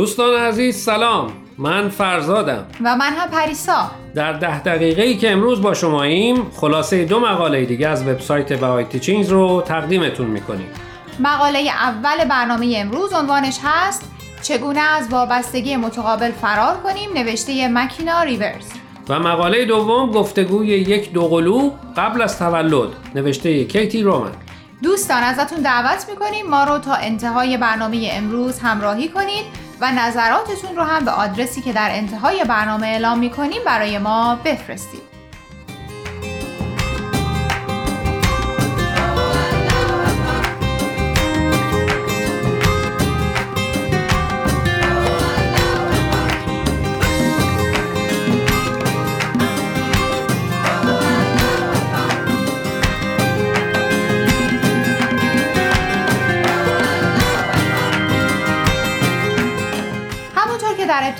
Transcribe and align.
دوستان 0.00 0.34
عزیز 0.34 0.76
سلام. 0.76 1.32
من 1.58 1.88
فرزادم. 1.88 2.66
و 2.84 2.96
من 2.96 3.12
هم 3.12 3.30
پریسا. 3.30 3.90
در 4.14 4.32
ده 4.32 4.60
دقیقه 4.60 5.02
ای 5.02 5.16
که 5.16 5.30
امروز 5.30 5.62
با 5.62 5.74
شماییم 5.74 6.50
خلاصه 6.56 7.04
دو 7.04 7.20
مقاله 7.20 7.64
دیگه 7.64 7.88
از 7.88 8.08
وبسایت 8.08 8.52
بهای 8.52 8.84
تیچینگز 8.84 9.28
رو 9.28 9.62
تقدیمتون 9.62 10.26
می‌کنیم. 10.26 10.68
مقاله 11.18 11.58
اول 11.58 12.24
برنامه 12.24 12.74
امروز 12.76 13.12
عنوانش 13.12 13.58
هست 13.64 14.10
چگونه 14.42 14.80
از 14.80 15.08
وابستگی 15.10 15.76
متقابل 15.76 16.30
فرار 16.30 16.76
کنیم؟ 16.76 17.10
نوشته 17.14 17.68
مکینا 17.68 18.22
ریورز. 18.22 18.66
و 19.08 19.18
مقاله 19.18 19.64
دوم 19.64 20.10
گفتگوی 20.10 20.66
یک 20.66 21.12
دوقلو 21.12 21.70
قبل 21.96 22.22
از 22.22 22.38
تولد. 22.38 22.88
نوشته 23.14 23.64
کیتی 23.64 24.02
رومن. 24.02 24.30
دوستان 24.82 25.22
ازتون 25.22 25.62
دعوت 25.62 26.06
می‌کنیم 26.10 26.46
ما 26.46 26.64
رو 26.64 26.78
تا 26.78 26.94
انتهای 26.94 27.56
برنامه 27.56 28.08
امروز 28.12 28.58
همراهی 28.58 29.08
کنید. 29.08 29.69
و 29.80 29.92
نظراتتون 29.92 30.76
رو 30.76 30.82
هم 30.82 31.04
به 31.04 31.10
آدرسی 31.10 31.62
که 31.62 31.72
در 31.72 31.88
انتهای 31.92 32.44
برنامه 32.44 32.86
اعلام 32.86 33.18
می‌کنیم 33.18 33.64
برای 33.66 33.98
ما 33.98 34.38
بفرستید. 34.44 35.09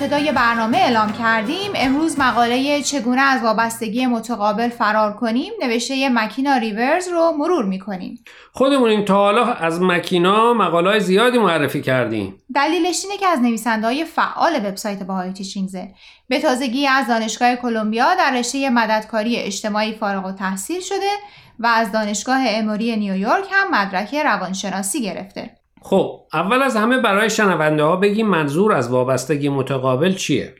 ابتدای 0.01 0.31
برنامه 0.31 0.77
اعلام 0.77 1.13
کردیم. 1.13 1.71
امروز 1.75 2.19
مقاله 2.19 2.81
چگونه 2.81 3.21
از 3.21 3.41
وابستگی 3.41 4.05
متقابل 4.05 4.69
فرار 4.69 5.13
کنیم 5.13 5.53
نوشته 5.63 6.09
مکینا 6.09 6.57
ریورز 6.57 7.07
رو 7.07 7.31
مرور 7.37 7.65
می‌کنیم. 7.65 8.23
خودمون 8.51 9.05
تا 9.05 9.13
حالا 9.13 9.53
از 9.53 9.81
مکینا 9.81 10.53
مقاله 10.53 10.99
زیادی 10.99 11.37
معرفی 11.37 11.81
کردیم. 11.81 12.35
دلیلش 12.55 13.05
اینه 13.05 13.17
که 13.17 13.27
از 13.27 13.39
نویسنده 13.39 13.87
های 13.87 14.05
فعال 14.05 14.55
وبسایت 14.55 15.03
باهای 15.03 15.33
تیچینگزه. 15.33 15.87
به 16.27 16.39
تازگی 16.39 16.87
از 16.87 17.07
دانشگاه 17.07 17.55
کلمبیا 17.55 18.15
در 18.15 18.31
رشته 18.39 18.69
مددکاری 18.69 19.37
اجتماعی 19.37 19.93
فارغ 19.93 20.25
و 20.25 20.31
تحصیل 20.31 20.81
شده 20.81 21.11
و 21.59 21.67
از 21.67 21.91
دانشگاه 21.91 22.41
اموری 22.47 22.95
نیویورک 22.95 23.45
هم 23.51 23.71
مدرک 23.71 24.15
روانشناسی 24.15 25.01
گرفته. 25.01 25.60
خب 25.81 26.21
اول 26.33 26.61
از 26.63 26.75
همه 26.75 26.97
برای 26.97 27.29
شنونده 27.29 27.83
ها 27.83 27.95
بگیم 27.95 28.27
منظور 28.27 28.73
از 28.73 28.89
وابستگی 28.89 29.49
متقابل 29.49 30.15
چیه؟ 30.15 30.55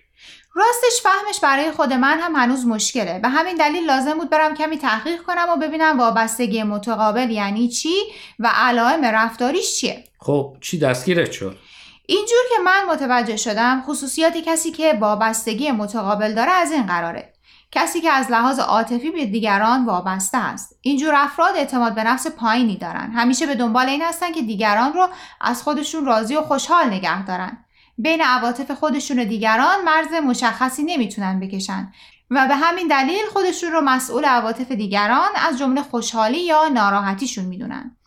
راستش 0.56 1.02
فهمش 1.04 1.40
برای 1.40 1.72
خود 1.72 1.94
من 1.94 2.20
هم 2.20 2.36
هنوز 2.36 2.66
مشکله. 2.66 3.20
به 3.20 3.30
همین 3.30 3.56
دلیل 3.56 3.86
لازم 3.86 4.14
بود 4.14 4.30
برم 4.30 4.56
کمی 4.56 4.78
تحقیق 4.78 5.22
کنم 5.22 5.46
و 5.54 5.56
ببینم 5.56 6.00
وابستگی 6.00 6.64
متقابل 6.64 7.30
یعنی 7.30 7.68
چی 7.68 7.94
و 8.40 8.52
علائم 8.56 9.06
رفتاریش 9.06 9.80
چیه. 9.80 10.04
خب 10.20 10.58
چی 10.62 10.80
دستگیرت 10.80 11.32
شد؟ 11.32 11.58
اینجور 12.06 12.42
که 12.50 12.62
من 12.66 12.86
متوجه 12.94 13.38
شدم 13.38 13.84
خصوصیات 13.88 14.38
کسی 14.38 14.72
که 14.72 14.94
وابستگی 15.00 15.72
متقابل 15.72 16.34
داره 16.34 16.52
از 16.52 16.72
این 16.72 16.86
قراره. 16.86 17.31
کسی 17.72 18.02
که 18.02 18.12
از 18.12 18.32
لحاظ 18.32 18.60
عاطفی 18.60 19.12
به 19.12 19.26
دیگران 19.26 19.86
وابسته 19.86 20.38
است. 20.38 20.78
اینجور 20.82 21.14
افراد 21.16 21.56
اعتماد 21.56 21.96
به 21.96 22.04
نفس 22.04 22.28
پایینی 22.28 22.78
دارن. 22.78 23.12
همیشه 23.12 23.46
به 23.46 23.56
دنبال 23.56 23.90
این 23.90 24.02
هستن 24.02 24.32
که 24.32 24.42
دیگران 24.42 24.94
رو 24.94 25.10
از 25.42 25.64
خودشون 25.64 26.06
راضی 26.06 26.36
و 26.36 26.42
خوشحال 26.42 26.88
نگه 26.88 27.26
دارن. 27.26 27.58
بین 27.98 28.22
عواطف 28.22 28.72
خودشون 28.72 29.20
و 29.20 29.26
دیگران 29.26 29.84
مرز 29.86 30.14
مشخصی 30.24 30.84
نمی‌تونن 30.84 31.40
بکشن 31.40 31.92
و 32.32 32.48
به 32.48 32.56
همین 32.56 32.88
دلیل 32.88 33.26
خودشون 33.34 33.72
رو 33.72 33.82
مسئول 33.82 34.26
عواطف 34.26 34.72
دیگران 34.72 35.30
از 35.48 35.60
جمله 35.60 35.82
خوشحالی 35.82 36.46
یا 36.46 36.68
ناراحتیشون 36.68 37.46
می‌دونن. 37.46 37.98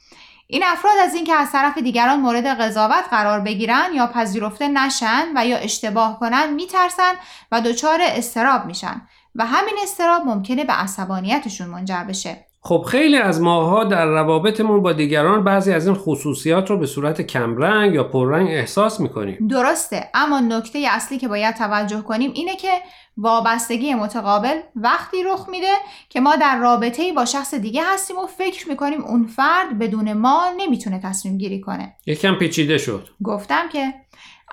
این 0.46 0.62
افراد 0.64 0.98
از 1.02 1.14
اینکه 1.14 1.34
از 1.34 1.52
طرف 1.52 1.78
دیگران 1.78 2.20
مورد 2.20 2.46
قضاوت 2.46 3.04
قرار 3.10 3.40
بگیرن 3.40 3.90
یا 3.94 4.06
پذیرفته 4.06 4.68
نشن 4.68 5.28
و 5.36 5.46
یا 5.46 5.56
اشتباه 5.56 6.20
کنن 6.20 6.52
میترسن 6.52 7.12
و 7.52 7.60
دچار 7.60 7.98
استراب 8.02 8.66
میشن. 8.66 9.02
و 9.34 9.46
همین 9.46 9.74
استراب 9.82 10.22
ممکنه 10.22 10.64
به 10.64 10.72
عصبانیتشون 10.72 11.66
منجر 11.66 12.04
بشه. 12.04 12.46
خب 12.66 12.84
خیلی 12.88 13.16
از 13.16 13.40
ماها 13.40 13.84
در 13.84 14.06
روابطمون 14.06 14.82
با 14.82 14.92
دیگران 14.92 15.44
بعضی 15.44 15.72
از 15.72 15.86
این 15.86 15.96
خصوصیات 15.96 16.70
رو 16.70 16.78
به 16.78 16.86
صورت 16.86 17.22
کمرنگ 17.22 17.94
یا 17.94 18.04
پررنگ 18.04 18.48
احساس 18.48 19.00
می‌کنیم. 19.00 19.46
درسته. 19.48 20.10
اما 20.14 20.40
نکته 20.40 20.86
اصلی 20.90 21.18
که 21.18 21.28
باید 21.28 21.54
توجه 21.54 22.00
کنیم 22.00 22.30
اینه 22.34 22.56
که 22.56 22.68
وابستگی 23.16 23.94
متقابل 23.94 24.60
وقتی 24.76 25.22
رخ 25.22 25.48
میده 25.48 25.72
که 26.08 26.20
ما 26.20 26.36
در 26.36 26.58
رابطه 26.58 27.12
با 27.12 27.24
شخص 27.24 27.54
دیگه 27.54 27.82
هستیم 27.92 28.18
و 28.18 28.26
فکر 28.26 28.68
می‌کنیم 28.68 29.04
اون 29.04 29.26
فرد 29.26 29.78
بدون 29.78 30.12
ما 30.12 30.44
نمی‌تونه 30.56 31.00
تصمیم 31.04 31.38
گیری 31.38 31.60
کنه. 31.60 31.96
یکم 32.06 32.34
پیچیده 32.34 32.78
شد. 32.78 33.08
گفتم 33.24 33.68
که 33.72 33.94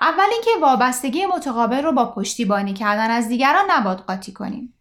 اول 0.00 0.24
اینکه 0.32 0.50
وابستگی 0.62 1.26
متقابل 1.26 1.82
رو 1.82 1.92
با 1.92 2.12
پشتیبانی 2.12 2.74
کردن 2.74 3.10
از 3.10 3.28
دیگران 3.28 3.64
نباید 3.70 3.98
قاطی 3.98 4.32
کنیم. 4.32 4.74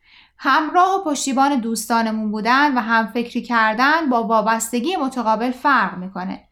همراه 0.43 0.95
و 0.95 1.03
پشتیبان 1.03 1.55
دوستانمون 1.55 2.31
بودن 2.31 2.77
و 2.77 2.81
هم 2.81 3.07
فکری 3.07 3.41
کردن 3.41 4.09
با 4.09 4.23
وابستگی 4.23 4.95
متقابل 4.95 5.51
فرق 5.51 5.97
می‌کنه. 5.97 6.43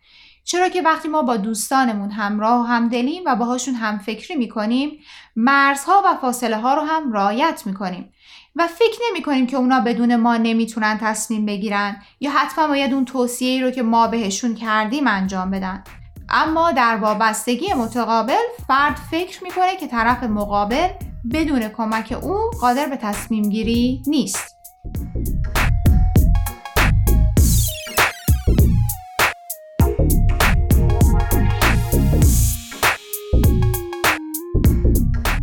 چرا 0.43 0.69
که 0.69 0.81
وقتی 0.81 1.07
ما 1.07 1.21
با 1.21 1.37
دوستانمون 1.37 2.11
همراه 2.11 2.61
و 2.61 2.63
همدلیم 2.63 3.23
و 3.25 3.35
باهاشون 3.35 3.73
هم 3.73 3.97
فکری 3.97 4.35
می‌کنیم 4.35 4.99
مرزها 5.35 6.03
و 6.05 6.15
فاصله 6.21 6.57
ها 6.57 6.73
رو 6.73 6.81
هم 6.81 7.11
رایت 7.11 7.63
می‌کنیم 7.65 8.13
و 8.55 8.67
فکر 8.67 8.99
نمی 9.09 9.21
کنیم 9.21 9.47
که 9.47 9.57
اونا 9.57 9.79
بدون 9.79 10.15
ما 10.15 10.37
نمی‌تونن 10.37 10.97
تصمیم 11.01 11.45
بگیرن 11.45 12.01
یا 12.19 12.31
حتما 12.31 12.67
باید 12.67 12.93
اون 12.93 13.05
توصیه 13.05 13.63
رو 13.63 13.71
که 13.71 13.83
ما 13.83 14.07
بهشون 14.07 14.55
کردیم 14.55 15.07
انجام 15.07 15.51
بدن. 15.51 15.83
اما 16.29 16.71
در 16.71 16.97
وابستگی 16.97 17.73
متقابل 17.73 18.43
فرد 18.67 18.95
فکر 19.11 19.43
می‌کنه 19.43 19.75
که 19.75 19.87
طرف 19.87 20.23
مقابل 20.23 20.87
بدون 21.33 21.69
کمک 21.69 22.17
او 22.21 22.49
قادر 22.61 22.85
به 22.85 22.97
تصمیم 22.97 23.49
گیری 23.49 24.01
نیست. 24.07 24.55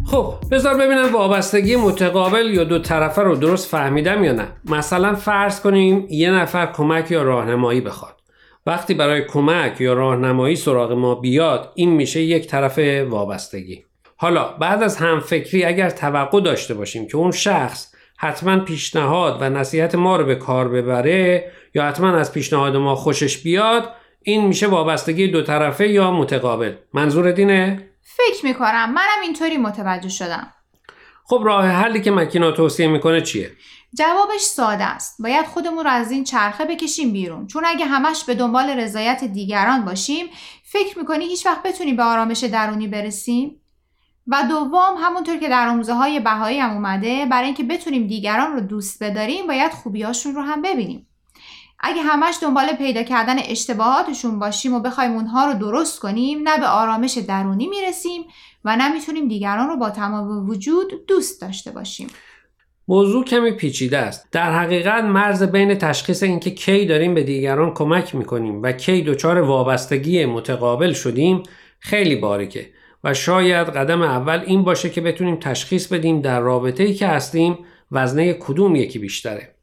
خب 0.07 0.35
بذار 0.51 0.75
ببینم 0.75 1.13
وابستگی 1.13 1.77
متقابل 1.77 2.47
یا 2.55 2.65
دو 2.65 2.79
طرفه 2.79 3.23
رو 3.23 3.37
درست 3.37 3.69
فهمیدم 3.69 4.25
یا 4.25 4.33
نه. 4.33 4.49
مثلا 4.65 5.15
فرض 5.15 5.61
کنیم 5.61 6.07
یه 6.11 6.31
نفر 6.31 6.67
کمک 6.67 7.11
یا 7.11 7.23
راهنمایی 7.23 7.81
بخواد. 7.81 8.17
وقتی 8.67 8.95
برای 8.95 9.25
کمک 9.25 9.81
یا 9.81 9.93
راهنمایی 9.93 10.57
سراغ 10.57 10.93
ما 10.93 11.15
بیاد 11.15 11.73
این 11.75 11.91
میشه 11.91 12.21
یک 12.23 12.47
طرف 12.47 12.79
وابستگی. 13.09 13.86
حالا 14.17 14.45
بعد 14.45 14.83
از 14.83 14.97
همفکری 14.97 15.65
اگر 15.65 15.91
توقع 15.91 16.41
داشته 16.41 16.75
باشیم 16.75 17.07
که 17.07 17.17
اون 17.17 17.31
شخص 17.31 17.95
حتما 18.19 18.59
پیشنهاد 18.59 19.39
و 19.41 19.51
نصیحت 19.51 19.95
ما 19.95 20.17
رو 20.17 20.25
به 20.25 20.35
کار 20.35 20.69
ببره 20.69 21.53
یا 21.75 21.85
حتما 21.85 22.17
از 22.17 22.33
پیشنهاد 22.33 22.77
ما 22.77 22.95
خوشش 22.95 23.39
بیاد 23.39 23.93
این 24.23 24.47
میشه 24.47 24.67
وابستگی 24.67 25.29
دو 25.29 25.43
طرفه 25.43 25.89
یا 25.89 26.11
متقابل. 26.11 26.75
منظور 26.95 27.33
دینه؟ 27.33 27.91
فکر 28.03 28.45
می‌کنم. 28.47 28.93
منم 28.93 29.23
اینطوری 29.23 29.57
متوجه 29.57 30.09
شدم. 30.09 30.53
خب 31.25 31.43
راه 31.45 31.67
حلی 31.67 32.01
که 32.01 32.11
مکینا 32.11 32.53
توصیه 32.53 32.89
می‌کنه 32.89 33.21
چیه؟ 33.21 33.51
جوابش 33.99 34.41
ساده 34.41 34.85
است. 34.85 35.23
باید 35.23 35.47
خودمون 35.47 35.85
رو 35.85 35.91
از 35.91 36.11
این 36.11 36.25
چرخه 36.25 36.65
بکشیم 36.65 37.13
بیرون. 37.13 37.47
چون 37.47 37.65
اگه 37.67 37.85
همش 37.85 38.25
به 38.25 38.35
دنبال 38.35 38.71
رضایت 38.81 39.25
دیگران 39.25 39.85
باشیم 39.85 40.27
فکر 40.65 40.99
می‌کنی 40.99 41.25
هیچ 41.25 41.47
وقت 41.47 41.63
بتونیم 41.63 41.97
به 41.97 42.03
آرامش 42.03 42.45
درونی 42.45 42.89
برسیم؟ 42.89 43.61
و 44.29 44.43
دوم 44.49 44.95
همونطور 44.99 45.37
که 45.37 45.49
در 45.49 45.69
آموزه 45.69 45.95
های 45.95 46.21
بهایی 46.21 46.59
هم 46.59 46.71
اومده 46.71 47.27
برای 47.31 47.47
اینکه 47.47 47.63
بتونیم 47.63 48.07
دیگران 48.07 48.53
رو 48.53 48.61
دوست 48.61 49.03
بداریم 49.03 49.47
باید 49.47 49.73
خوبیاشون 49.73 50.35
رو 50.35 50.43
هم 50.43 50.63
ببینیم. 50.63 51.07
اگه 51.81 52.03
همش 52.03 52.37
دنبال 52.43 52.73
پیدا 52.73 53.03
کردن 53.03 53.37
اشتباهاتشون 53.39 54.39
باشیم 54.39 54.75
و 54.75 54.81
بخوایم 54.81 55.13
اونها 55.13 55.47
رو 55.47 55.59
درست 55.59 56.01
کنیم 56.01 56.49
نه 56.49 56.59
به 56.59 56.67
آرامش 56.67 57.19
درونی 57.19 57.67
می‌رسیم 57.67 58.23
و 58.65 58.77
نه 58.77 58.93
می‌تونیم 58.93 59.29
دیگران 59.29 59.69
رو 59.69 59.77
با 59.77 59.91
تمام 59.91 60.49
وجود 60.49 61.07
دوست 61.09 61.41
داشته 61.41 61.71
باشیم. 61.71 62.09
موضوع 62.89 63.25
کمی 63.25 63.53
پیچیده 63.53 63.99
است. 63.99 64.29
در 64.33 64.59
حقیقت 64.59 65.05
مرز 65.05 65.43
بین 65.43 65.75
تشخیص 65.75 66.23
اینکه 66.23 66.51
کی 66.51 66.87
داریم 66.87 67.15
به 67.15 67.23
دیگران 67.23 67.75
کمک 67.75 68.15
می‌کنیم 68.15 68.63
و 68.63 68.73
کی 68.73 69.03
دچار 69.03 69.41
وابستگی 69.41 70.27
متقابل 70.27 70.93
شدیم 70.93 71.43
خیلی 71.81 72.17
باریکه. 72.17 72.76
و 73.05 73.15
شاید 73.15 73.69
قدم 73.69 74.03
اول 74.03 74.43
این 74.47 74.65
باشه 74.65 74.91
که 74.91 75.01
بتونیم 75.01 75.37
تشخیص 75.37 75.87
بدیم 75.87 76.21
در 76.21 76.41
رابطه 76.41 76.83
ای 76.85 76.95
که 76.95 77.07
هستیم 77.07 77.59
وزنه 77.93 78.33
کدوم 78.33 78.77
یکی 78.77 78.99
بیشتره. 78.99 79.55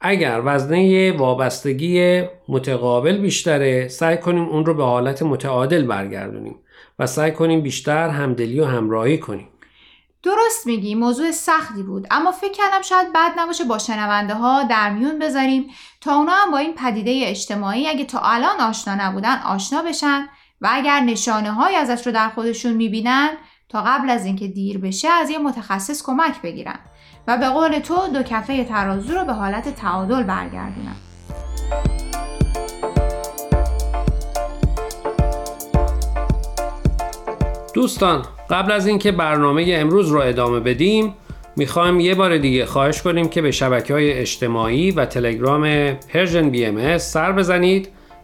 اگر 0.00 0.42
وزنه 0.44 1.12
وابستگی 1.12 2.24
متقابل 2.48 3.18
بیشتره 3.18 3.88
سعی 3.88 4.16
کنیم 4.16 4.44
اون 4.44 4.66
رو 4.66 4.74
به 4.74 4.84
حالت 4.84 5.22
متعادل 5.22 5.86
برگردونیم 5.86 6.58
و 6.98 7.06
سعی 7.06 7.32
کنیم 7.32 7.60
بیشتر 7.60 8.08
همدلی 8.08 8.60
و 8.60 8.64
همراهی 8.64 9.18
کنیم. 9.18 9.48
درست 10.22 10.66
میگی 10.66 10.94
موضوع 10.94 11.30
سختی 11.30 11.82
بود. 11.82 12.06
اما 12.10 12.32
فکر 12.32 12.52
کردم 12.52 12.82
شاید 12.82 13.12
بد 13.14 13.32
نباشه 13.38 13.64
با 13.64 13.78
شنونده 13.78 14.34
ها 14.34 14.62
در 14.62 14.90
میون 14.90 15.18
بذاریم 15.18 15.66
تا 16.00 16.16
اونا 16.16 16.32
هم 16.32 16.50
با 16.50 16.58
این 16.58 16.74
پدیده 16.74 17.20
اجتماعی 17.24 17.88
اگه 17.88 18.04
تا 18.04 18.20
الان 18.20 18.60
آشنا 18.60 18.94
نبودن 18.94 19.42
آشنا 19.46 19.82
بشن. 19.82 20.28
و 20.60 20.68
اگر 20.72 21.00
نشانه 21.00 21.52
های 21.52 21.76
ازش 21.76 22.06
رو 22.06 22.12
در 22.12 22.28
خودشون 22.28 22.72
می‌بینن 22.72 23.30
تا 23.68 23.82
قبل 23.82 24.10
از 24.10 24.24
اینکه 24.24 24.48
دیر 24.48 24.78
بشه 24.78 25.08
از 25.08 25.30
یه 25.30 25.38
متخصص 25.38 26.02
کمک 26.06 26.42
بگیرن 26.42 26.78
و 27.26 27.38
به 27.38 27.48
قول 27.48 27.78
تو 27.78 27.94
دو 28.14 28.22
کفه 28.22 28.64
ترازو 28.64 29.14
رو 29.14 29.24
به 29.24 29.32
حالت 29.32 29.68
تعادل 29.68 30.22
برگردونن. 30.22 30.96
دوستان 37.74 38.22
قبل 38.50 38.72
از 38.72 38.86
اینکه 38.86 39.12
برنامه 39.12 39.64
امروز 39.68 40.08
رو 40.08 40.20
ادامه 40.20 40.60
بدیم 40.60 41.14
می‌خوایم 41.56 42.00
یه 42.00 42.14
بار 42.14 42.38
دیگه 42.38 42.66
خواهش 42.66 43.02
کنیم 43.02 43.28
که 43.28 43.42
به 43.42 43.50
شبکه 43.50 43.94
های 43.94 44.12
اجتماعی 44.12 44.90
و 44.90 45.04
تلگرام 45.04 45.92
Persian 45.92 46.50
BMS 46.50 46.98
سر 46.98 47.32
بزنید 47.32 47.95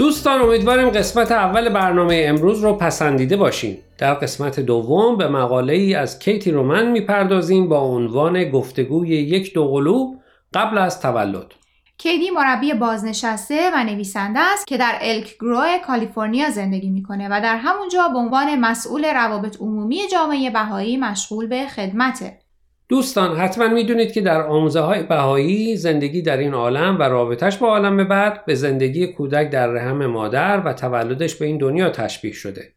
دوستان 0.00 0.42
امیدواریم 0.42 0.90
قسمت 0.90 1.32
اول 1.32 1.68
برنامه 1.68 2.24
امروز 2.28 2.64
رو 2.64 2.72
پسندیده 2.72 3.36
باشین. 3.36 3.78
در 3.98 4.14
قسمت 4.14 4.60
دوم 4.60 5.16
به 5.16 5.28
مقاله 5.28 5.72
ای 5.72 5.94
از 5.94 6.18
کیتی 6.18 6.50
رومن 6.50 6.90
می‌پردازیم 6.90 7.68
با 7.68 7.80
عنوان 7.80 8.50
گفتگوی 8.50 9.08
یک 9.08 9.54
دوقلو 9.54 10.14
قبل 10.54 10.78
از 10.78 11.00
تولد. 11.00 11.54
کیدی 11.98 12.30
مربی 12.30 12.74
بازنشسته 12.74 13.70
و 13.74 13.84
نویسنده 13.84 14.40
است 14.40 14.66
که 14.66 14.76
در 14.76 14.98
الک 15.00 15.36
گرو 15.40 15.64
کالیفرنیا 15.86 16.50
زندگی 16.50 16.90
می‌کنه 16.90 17.28
و 17.28 17.40
در 17.42 17.56
همونجا 17.56 18.08
به 18.08 18.18
عنوان 18.18 18.58
مسئول 18.58 19.04
روابط 19.04 19.56
عمومی 19.60 20.08
جامعه 20.12 20.50
بهایی 20.50 20.96
مشغول 20.96 21.46
به 21.46 21.66
خدمته. 21.66 22.39
دوستان 22.90 23.36
حتما 23.36 23.68
می‌دونید 23.68 24.12
که 24.12 24.20
در 24.20 24.42
آموزه 24.42 24.80
های 24.80 25.02
بهایی 25.02 25.76
زندگی 25.76 26.22
در 26.22 26.36
این 26.36 26.54
عالم 26.54 26.96
و 26.98 27.02
رابطش 27.02 27.56
با 27.56 27.68
عالم 27.68 28.08
بعد 28.08 28.44
به 28.44 28.54
زندگی 28.54 29.06
کودک 29.06 29.50
در 29.50 29.66
رحم 29.66 30.06
مادر 30.06 30.62
و 30.64 30.72
تولدش 30.72 31.34
به 31.34 31.46
این 31.46 31.58
دنیا 31.58 31.90
تشبیه 31.90 32.32
شده. 32.32 32.72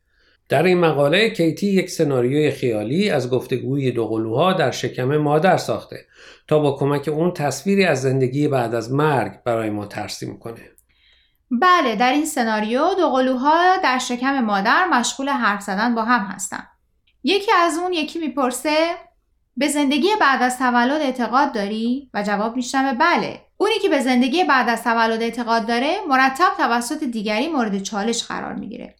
در 0.49 0.63
این 0.63 0.79
مقاله 0.79 1.29
کیتی 1.29 1.67
یک 1.67 1.89
سناریوی 1.89 2.51
خیالی 2.51 3.09
از 3.09 3.29
گفتگوی 3.29 3.91
دوقلوها 3.91 4.53
در 4.53 4.71
شکم 4.71 5.17
مادر 5.17 5.57
ساخته 5.57 6.05
تا 6.47 6.59
با 6.59 6.71
کمک 6.71 7.07
اون 7.07 7.33
تصویری 7.33 7.85
از 7.85 8.01
زندگی 8.01 8.47
بعد 8.47 8.75
از 8.75 8.93
مرگ 8.93 9.43
برای 9.43 9.69
ما 9.69 9.85
ترسیم 9.85 10.39
کنه. 10.39 10.61
بله 11.51 11.95
در 11.95 12.11
این 12.11 12.25
سناریو 12.25 12.93
دوقلوها 12.97 13.77
در 13.83 13.97
شکم 13.97 14.39
مادر 14.39 14.87
مشغول 14.91 15.29
حرف 15.29 15.61
زدن 15.61 15.95
با 15.95 16.03
هم 16.03 16.25
هستن. 16.25 16.63
یکی 17.23 17.51
از 17.51 17.77
اون 17.77 17.93
یکی 17.93 18.19
می‌پرسه 18.19 18.87
به 19.57 19.67
زندگی 19.67 20.09
بعد 20.21 20.41
از 20.41 20.57
تولد 20.57 21.01
اعتقاد 21.01 21.53
داری؟ 21.53 22.09
و 22.13 22.23
جواب 22.23 22.55
میشنوه 22.55 22.93
بله. 22.93 23.39
اونی 23.57 23.79
که 23.81 23.89
به 23.89 23.99
زندگی 23.99 24.43
بعد 24.43 24.69
از 24.69 24.83
تولد 24.83 25.21
اعتقاد 25.21 25.65
داره 25.65 25.95
مرتب 26.09 26.49
توسط 26.57 27.03
دیگری 27.03 27.47
مورد 27.47 27.83
چالش 27.83 28.23
قرار 28.23 28.53
می‌گیره. 28.53 28.95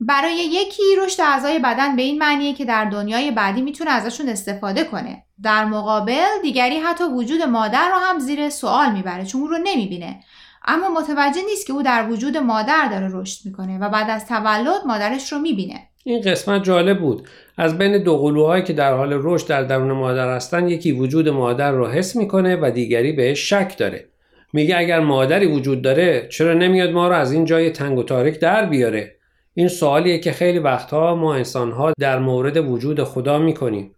برای 0.00 0.36
یکی 0.36 0.82
رشد 0.98 1.20
اعضای 1.22 1.58
بدن 1.58 1.96
به 1.96 2.02
این 2.02 2.18
معنیه 2.18 2.54
که 2.54 2.64
در 2.64 2.84
دنیای 2.84 3.30
بعدی 3.30 3.62
می‌تونه 3.62 3.90
ازشون 3.90 4.28
استفاده 4.28 4.84
کنه. 4.84 5.22
در 5.42 5.64
مقابل 5.64 6.26
دیگری 6.42 6.78
حتی 6.78 7.04
وجود 7.04 7.42
مادر 7.42 7.88
رو 7.88 7.98
هم 7.98 8.18
زیر 8.18 8.50
سوال 8.50 8.92
می‌بره 8.92 9.24
چون 9.24 9.40
اون 9.40 9.50
رو 9.50 9.58
نمی‌بینه. 9.64 10.20
اما 10.66 10.88
متوجه 10.88 11.42
نیست 11.50 11.66
که 11.66 11.72
او 11.72 11.82
در 11.82 12.10
وجود 12.10 12.36
مادر 12.36 12.88
داره 12.90 13.08
رشد 13.12 13.46
می‌کنه 13.46 13.78
و 13.78 13.88
بعد 13.88 14.10
از 14.10 14.26
تولد 14.26 14.86
مادرش 14.86 15.32
رو 15.32 15.38
می‌بینه. 15.38 15.88
این 16.04 16.20
قسمت 16.20 16.64
جالب 16.64 17.00
بود 17.00 17.28
از 17.56 17.78
بین 17.78 18.02
دو 18.02 18.18
قلوهایی 18.18 18.62
که 18.62 18.72
در 18.72 18.92
حال 18.92 19.10
رشد 19.22 19.46
در 19.46 19.62
درون 19.62 19.92
مادر 19.92 20.36
هستن 20.36 20.68
یکی 20.68 20.92
وجود 20.92 21.28
مادر 21.28 21.72
رو 21.72 21.86
حس 21.86 22.16
می‌کنه 22.16 22.56
و 22.56 22.70
دیگری 22.70 23.12
بهش 23.12 23.50
شک 23.50 23.78
داره. 23.78 24.04
میگه 24.52 24.78
اگر 24.78 25.00
مادری 25.00 25.46
وجود 25.46 25.82
داره 25.82 26.28
چرا 26.30 26.54
نمیاد 26.54 26.90
ما 26.90 27.08
رو 27.08 27.14
از 27.14 27.32
این 27.32 27.44
جای 27.44 27.70
تنگ 27.70 27.98
و 27.98 28.02
تاریک 28.02 28.40
در 28.40 28.66
بیاره؟ 28.66 29.16
این 29.54 29.68
سوالیه 29.68 30.18
که 30.18 30.32
خیلی 30.32 30.58
وقتها 30.58 31.14
ما 31.14 31.34
انسانها 31.34 31.92
در 32.00 32.18
مورد 32.18 32.56
وجود 32.56 33.02
خدا 33.02 33.38
می‌کنیم. 33.38 33.94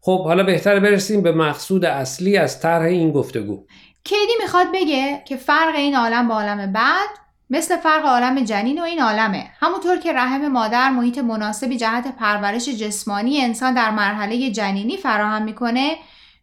خب 0.00 0.24
حالا 0.24 0.42
بهتر 0.42 0.80
برسیم 0.80 1.22
به 1.22 1.32
مقصود 1.32 1.84
اصلی 1.84 2.36
از 2.36 2.60
طرح 2.60 2.84
این 2.84 3.12
گفتگو. 3.12 3.66
کیدی 4.04 4.32
می‌خواد 4.42 4.66
بگه 4.74 5.22
که 5.28 5.36
فرق 5.36 5.74
این 5.76 5.96
عالم 5.96 6.28
با 6.28 6.34
عالم 6.34 6.72
بعد 6.72 7.25
مثل 7.50 7.76
فرق 7.76 8.04
عالم 8.06 8.44
جنین 8.44 8.78
و 8.78 8.84
این 8.84 9.02
عالمه. 9.02 9.50
همونطور 9.60 9.96
که 9.96 10.12
رحم 10.12 10.48
مادر 10.48 10.90
محیط 10.90 11.18
مناسبی 11.18 11.76
جهت 11.76 12.16
پرورش 12.16 12.68
جسمانی 12.68 13.40
انسان 13.40 13.74
در 13.74 13.90
مرحله 13.90 14.50
جنینی 14.50 14.96
فراهم 14.96 15.42
می‌کنه 15.42 15.96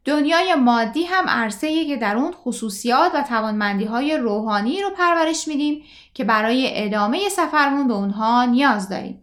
دنیای 0.05 0.55
مادی 0.55 1.03
هم 1.03 1.29
عرصه 1.29 1.85
که 1.85 1.97
در 1.97 2.17
اون 2.17 2.31
خصوصیات 2.31 3.11
و 3.15 3.21
توانمندی 3.21 3.85
های 3.85 4.17
روحانی 4.17 4.81
رو 4.81 4.89
پرورش 4.89 5.47
میدیم 5.47 5.83
که 6.13 6.23
برای 6.23 6.85
ادامه 6.85 7.29
سفرمون 7.29 7.87
به 7.87 7.93
اونها 7.93 8.45
نیاز 8.45 8.89
داریم. 8.89 9.22